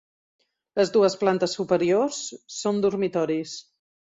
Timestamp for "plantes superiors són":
1.25-2.81